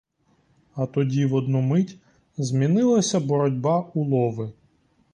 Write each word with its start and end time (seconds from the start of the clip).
А 0.73 0.85
тоді 0.85 1.25
в 1.25 1.33
одну 1.33 1.61
мить 1.61 1.97
змінилася 2.37 3.19
боротьба 3.19 3.91
у 3.93 4.03
лови. 4.03 4.51